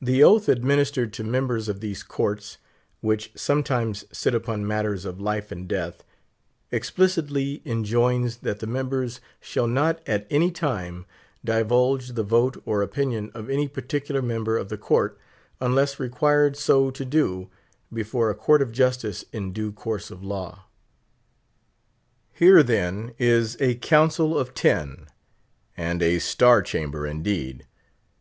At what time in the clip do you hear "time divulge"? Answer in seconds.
10.52-12.10